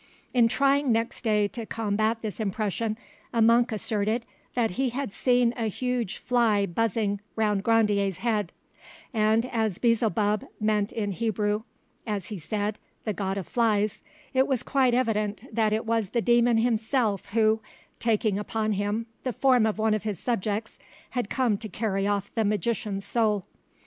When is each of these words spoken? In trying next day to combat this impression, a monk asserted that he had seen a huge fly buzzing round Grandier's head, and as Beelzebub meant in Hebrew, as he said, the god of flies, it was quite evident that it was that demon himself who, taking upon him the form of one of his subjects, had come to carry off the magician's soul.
In 0.33 0.47
trying 0.47 0.91
next 0.91 1.21
day 1.23 1.47
to 1.49 1.63
combat 1.67 2.23
this 2.23 2.39
impression, 2.39 2.97
a 3.31 3.39
monk 3.39 3.71
asserted 3.71 4.25
that 4.55 4.71
he 4.71 4.89
had 4.89 5.13
seen 5.13 5.53
a 5.55 5.65
huge 5.67 6.17
fly 6.17 6.65
buzzing 6.65 7.21
round 7.35 7.63
Grandier's 7.63 8.17
head, 8.17 8.51
and 9.13 9.45
as 9.45 9.77
Beelzebub 9.77 10.43
meant 10.59 10.91
in 10.91 11.11
Hebrew, 11.11 11.61
as 12.07 12.29
he 12.29 12.39
said, 12.39 12.79
the 13.05 13.13
god 13.13 13.37
of 13.37 13.47
flies, 13.47 14.01
it 14.33 14.47
was 14.47 14.63
quite 14.63 14.95
evident 14.95 15.43
that 15.53 15.71
it 15.71 15.85
was 15.85 16.09
that 16.09 16.25
demon 16.25 16.57
himself 16.57 17.27
who, 17.27 17.61
taking 17.99 18.39
upon 18.39 18.71
him 18.71 19.05
the 19.23 19.31
form 19.33 19.67
of 19.67 19.77
one 19.77 19.93
of 19.93 20.01
his 20.01 20.17
subjects, 20.17 20.79
had 21.11 21.29
come 21.29 21.59
to 21.59 21.69
carry 21.69 22.07
off 22.07 22.33
the 22.33 22.43
magician's 22.43 23.05
soul. 23.05 23.45